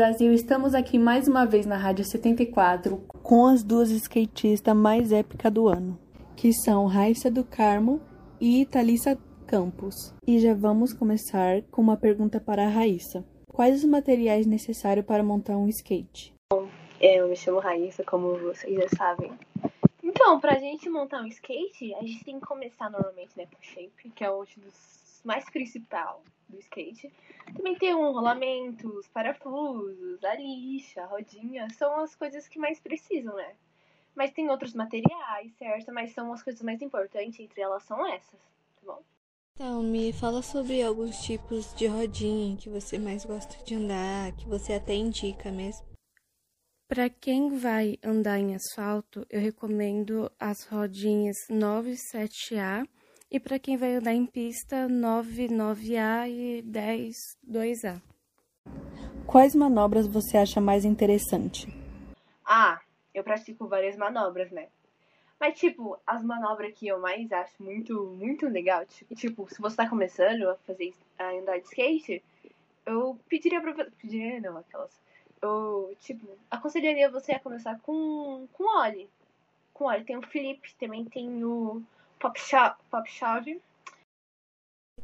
Brasil, 0.00 0.32
estamos 0.32 0.74
aqui 0.74 0.98
mais 0.98 1.28
uma 1.28 1.44
vez 1.44 1.66
na 1.66 1.76
Rádio 1.76 2.06
74 2.06 2.96
com 3.22 3.44
as 3.44 3.62
duas 3.62 3.90
skatistas 3.90 4.74
mais 4.74 5.12
épicas 5.12 5.52
do 5.52 5.68
ano, 5.68 6.00
que 6.34 6.54
são 6.54 6.86
Raíssa 6.86 7.30
do 7.30 7.44
Carmo 7.44 8.00
e 8.40 8.64
Thalissa 8.64 9.18
Campos. 9.46 10.14
E 10.26 10.38
já 10.38 10.54
vamos 10.54 10.94
começar 10.94 11.60
com 11.70 11.82
uma 11.82 11.98
pergunta 11.98 12.40
para 12.40 12.64
a 12.64 12.68
Raíssa. 12.70 13.22
Quais 13.46 13.80
os 13.80 13.84
materiais 13.84 14.46
necessários 14.46 15.04
para 15.04 15.22
montar 15.22 15.58
um 15.58 15.68
skate? 15.68 16.32
Bom, 16.50 16.66
eu 16.98 17.28
me 17.28 17.36
chamo 17.36 17.58
Raíssa, 17.58 18.02
como 18.02 18.38
vocês 18.38 18.74
já 18.74 18.88
sabem. 18.96 19.30
Então, 20.02 20.40
pra 20.40 20.54
gente 20.54 20.88
montar 20.88 21.20
um 21.20 21.26
skate, 21.26 21.94
a 21.96 22.00
gente 22.00 22.24
tem 22.24 22.40
que 22.40 22.46
começar 22.46 22.88
normalmente, 22.88 23.36
né, 23.36 23.44
com 23.44 23.60
shape, 23.60 24.10
que 24.14 24.24
é 24.24 24.32
um 24.32 24.40
dos 24.40 25.20
mais 25.26 25.44
principal 25.50 26.22
do 26.50 26.58
skate. 26.58 27.12
Também 27.56 27.76
tem 27.76 27.94
um 27.94 28.12
rolamento, 28.12 28.88
os 28.88 29.08
parafusos, 29.08 30.22
a 30.24 30.34
lixa, 30.34 31.02
a 31.02 31.06
rodinha, 31.06 31.68
são 31.70 32.00
as 32.00 32.14
coisas 32.14 32.46
que 32.48 32.58
mais 32.58 32.78
precisam, 32.80 33.34
né? 33.34 33.54
Mas 34.14 34.32
tem 34.32 34.50
outros 34.50 34.74
materiais, 34.74 35.52
certo? 35.56 35.92
Mas 35.92 36.12
são 36.12 36.32
as 36.32 36.42
coisas 36.42 36.62
mais 36.62 36.82
importantes, 36.82 37.40
entre 37.40 37.60
elas 37.60 37.82
são 37.84 38.06
essas, 38.06 38.40
tá 38.76 38.82
bom? 38.84 39.02
Então, 39.54 39.82
me 39.82 40.12
fala 40.12 40.42
sobre 40.42 40.82
alguns 40.82 41.20
tipos 41.22 41.74
de 41.74 41.86
rodinha 41.86 42.56
que 42.56 42.68
você 42.68 42.98
mais 42.98 43.24
gosta 43.24 43.62
de 43.64 43.74
andar, 43.74 44.32
que 44.32 44.48
você 44.48 44.72
até 44.72 44.94
indica 44.94 45.52
mesmo. 45.52 45.86
Para 46.88 47.08
quem 47.08 47.56
vai 47.56 47.98
andar 48.02 48.40
em 48.40 48.54
asfalto, 48.56 49.24
eu 49.30 49.40
recomendo 49.40 50.28
as 50.40 50.64
rodinhas 50.64 51.36
97A 51.48 52.84
e 53.30 53.38
para 53.38 53.58
quem 53.58 53.76
vai 53.76 53.94
andar 53.94 54.12
em 54.12 54.26
pista, 54.26 54.88
99A 54.88 56.28
e 56.28 56.62
102A. 56.62 58.02
Quais 59.26 59.54
manobras 59.54 60.06
você 60.08 60.36
acha 60.36 60.60
mais 60.60 60.84
interessante? 60.84 61.68
Ah, 62.44 62.80
eu 63.14 63.22
pratico 63.22 63.68
várias 63.68 63.96
manobras, 63.96 64.50
né? 64.50 64.66
Mas, 65.38 65.58
tipo, 65.58 65.96
as 66.06 66.22
manobras 66.22 66.74
que 66.74 66.88
eu 66.88 66.98
mais 67.00 67.30
acho 67.32 67.62
muito, 67.62 68.06
muito 68.08 68.46
legal, 68.48 68.84
tipo, 68.84 69.14
tipo 69.14 69.48
se 69.48 69.60
você 69.60 69.76
tá 69.76 69.88
começando 69.88 70.48
a 70.48 70.56
fazer, 70.66 70.92
a 71.18 71.30
andar 71.30 71.58
de 71.58 71.66
skate, 71.66 72.22
eu 72.84 73.18
pediria 73.28 73.60
pra 73.60 73.72
pediria 73.72 74.40
não, 74.40 74.58
aquelas, 74.58 74.90
eu, 75.40 75.96
tipo, 76.00 76.26
aconselharia 76.50 77.08
você 77.10 77.32
a 77.32 77.40
começar 77.40 77.78
com, 77.80 78.46
com 78.52 78.78
óleo. 78.78 79.08
Com 79.72 79.84
óleo, 79.84 80.04
tem 80.04 80.16
o 80.16 80.22
flip, 80.22 80.74
também 80.78 81.04
tem 81.06 81.42
o 81.42 81.82
pop, 82.20 82.38
pop 82.90 83.10
chave. 83.10 83.60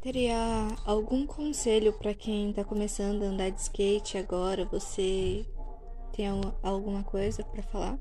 Teria 0.01 0.37
algum 0.85 1.27
conselho 1.27 1.93
para 1.99 2.15
quem 2.15 2.51
está 2.51 2.63
começando 2.63 3.23
a 3.23 3.27
andar 3.27 3.51
de 3.51 3.61
skate 3.61 4.19
agora? 4.19 4.67
Você 4.67 5.45
tem 6.15 6.27
alguma 6.63 7.03
coisa 7.03 7.43
para 7.43 7.63
falar? 7.63 7.99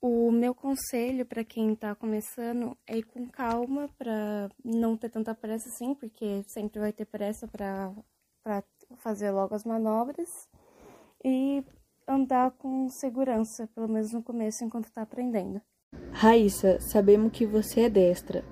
O 0.00 0.30
meu 0.30 0.54
conselho 0.54 1.24
para 1.24 1.42
quem 1.42 1.72
está 1.72 1.94
começando 1.94 2.76
é 2.86 2.98
ir 2.98 3.02
com 3.04 3.26
calma, 3.28 3.88
para 3.98 4.50
não 4.62 4.96
ter 4.96 5.08
tanta 5.08 5.34
pressa 5.34 5.68
assim, 5.68 5.94
porque 5.94 6.44
sempre 6.46 6.78
vai 6.78 6.92
ter 6.92 7.06
pressa 7.06 7.48
para 7.48 7.92
fazer 8.98 9.30
logo 9.30 9.54
as 9.54 9.64
manobras 9.64 10.28
e 11.24 11.64
andar 12.06 12.52
com 12.52 12.88
segurança, 12.88 13.66
pelo 13.74 13.88
menos 13.88 14.12
no 14.12 14.22
começo, 14.22 14.62
enquanto 14.62 14.84
está 14.84 15.02
aprendendo. 15.02 15.60
Raíssa, 16.18 16.80
sabemos 16.80 17.30
que 17.30 17.44
você 17.44 17.82
é 17.82 17.90
destra. 17.90 18.42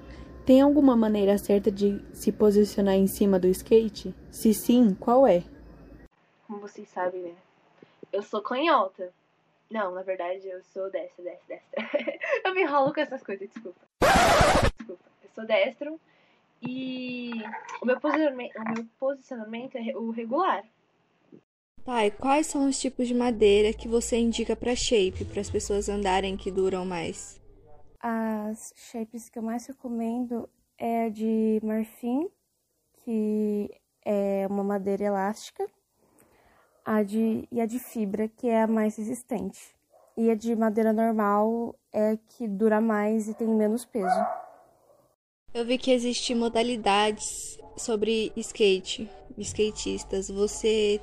Tem 0.44 0.60
alguma 0.60 0.94
maneira 0.94 1.38
certa 1.38 1.72
de 1.72 1.98
se 2.12 2.30
posicionar 2.30 2.94
em 2.94 3.06
cima 3.06 3.38
do 3.38 3.48
skate? 3.48 4.14
Se 4.30 4.52
sim, 4.52 4.94
qual 4.94 5.26
é? 5.26 5.42
Como 6.46 6.60
vocês 6.60 6.86
sabem, 6.88 7.22
né? 7.22 7.34
Eu 8.12 8.22
sou 8.22 8.42
canhota. 8.42 9.10
Não, 9.70 9.94
na 9.94 10.02
verdade 10.02 10.46
eu 10.46 10.62
sou 10.62 10.90
destra, 10.90 11.24
destra, 11.24 11.56
destra. 11.56 12.18
eu 12.44 12.54
me 12.54 12.62
enrolo 12.62 12.92
com 12.92 13.00
essas 13.00 13.22
coisas, 13.22 13.48
desculpa. 13.48 13.80
Desculpa. 14.76 15.04
Eu 15.22 15.30
sou 15.34 15.46
destro 15.46 15.98
e 16.60 17.32
o 17.80 17.86
meu 17.86 17.98
posicionamento, 17.98 18.56
o 18.56 18.74
meu 18.74 18.86
posicionamento 18.98 19.76
é 19.76 19.96
o 19.96 20.10
regular. 20.10 20.64
Pai, 21.84 22.10
quais 22.10 22.46
são 22.46 22.66
os 22.66 22.78
tipos 22.78 23.06
de 23.06 23.14
madeira 23.14 23.70
que 23.74 23.86
você 23.86 24.16
indica 24.16 24.56
para 24.56 24.74
shape, 24.74 25.22
para 25.26 25.42
as 25.42 25.50
pessoas 25.50 25.86
andarem 25.86 26.34
que 26.34 26.50
duram 26.50 26.86
mais? 26.86 27.38
As 28.00 28.72
shapes 28.74 29.28
que 29.28 29.38
eu 29.38 29.42
mais 29.42 29.66
recomendo 29.66 30.48
é 30.78 31.04
a 31.04 31.08
de 31.10 31.60
marfim, 31.62 32.26
que 33.04 33.70
é 34.02 34.46
uma 34.48 34.64
madeira 34.64 35.04
elástica, 35.04 35.66
a 36.82 37.02
de, 37.02 37.46
e 37.52 37.60
a 37.60 37.66
de 37.66 37.78
fibra, 37.78 38.28
que 38.28 38.48
é 38.48 38.62
a 38.62 38.66
mais 38.66 38.96
resistente. 38.96 39.74
E 40.16 40.30
a 40.30 40.34
de 40.34 40.56
madeira 40.56 40.90
normal 40.90 41.74
é 41.92 42.16
que 42.30 42.48
dura 42.48 42.80
mais 42.80 43.28
e 43.28 43.34
tem 43.34 43.48
menos 43.48 43.84
peso. 43.84 44.26
Eu 45.52 45.66
vi 45.66 45.76
que 45.76 45.90
existem 45.90 46.34
modalidades 46.34 47.58
sobre 47.76 48.32
skate, 48.36 49.08
skatistas. 49.38 50.28
Você 50.28 51.00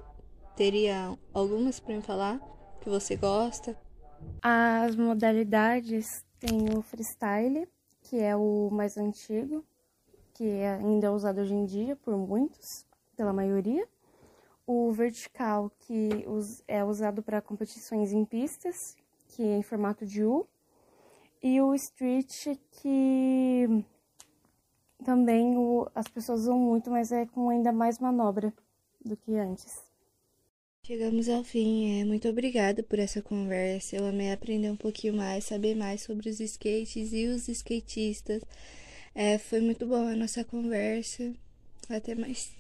teria 0.62 1.18
algumas 1.34 1.80
para 1.80 1.96
me 1.96 2.04
falar 2.04 2.40
que 2.82 2.88
você 2.88 3.16
gosta? 3.16 3.76
As 4.44 4.96
modalidades 4.96 6.24
tem 6.40 6.78
o 6.78 6.84
freestyle, 6.84 7.68
que 8.04 8.20
é 8.20 8.36
o 8.36 8.70
mais 8.72 8.96
antigo, 8.96 9.66
que 10.36 10.48
é 10.48 10.76
ainda 10.76 11.08
é 11.08 11.10
usado 11.10 11.42
hoje 11.42 11.56
em 11.56 11.66
dia 11.66 11.96
por 11.96 12.16
muitos, 12.16 12.86
pela 13.18 13.34
maioria. 13.34 13.88
O 14.68 14.92
vertical, 14.92 15.72
que 15.80 16.10
é 16.68 16.84
usado 16.84 17.24
para 17.24 17.42
competições 17.42 18.14
em 18.14 18.24
pistas, 18.24 18.96
que 19.30 19.42
é 19.42 19.58
em 19.58 19.64
formato 19.64 20.06
de 20.06 20.24
U. 20.24 20.46
E 21.42 21.60
o 21.60 21.74
street, 21.74 22.56
que 22.70 23.84
também 25.04 25.58
o, 25.58 25.90
as 25.96 26.08
pessoas 26.08 26.42
usam 26.42 26.60
muito, 26.60 26.92
mas 26.92 27.12
é 27.12 27.26
com 27.26 27.50
ainda 27.50 27.72
mais 27.72 27.98
manobra 27.98 28.54
do 29.04 29.18
que 29.18 29.36
antes. 29.40 29.91
Chegamos 30.92 31.30
ao 31.30 31.42
fim. 31.42 32.02
É, 32.02 32.04
muito 32.04 32.28
obrigada 32.28 32.84
por 32.84 33.00
essa 33.00 33.22
conversa. 33.22 33.96
Eu 33.96 34.06
amei 34.06 34.30
aprender 34.30 34.70
um 34.70 34.76
pouquinho 34.76 35.14
mais, 35.14 35.46
saber 35.46 35.74
mais 35.74 36.02
sobre 36.02 36.30
os 36.30 36.42
skates 36.42 37.14
e 37.14 37.28
os 37.28 37.48
skatistas. 37.48 38.42
É, 39.16 39.38
foi 39.38 39.62
muito 39.62 39.86
bom 39.86 40.06
a 40.06 40.18
nossa 40.18 40.44
conversa. 40.44 41.32
Até 41.90 42.14
mais. 42.14 42.52